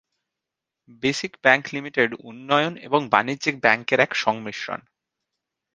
Basic 1.03 1.33
bank 1.43 1.63
limited 1.73 2.09
উন্নয়ন 2.23 2.73
এবং 2.77 3.01
বাণিজ্যিক 3.09 3.55
ব্যাংকের 3.61 3.99
এক 3.99 4.11
সংমিশ্রণ। 4.15 4.81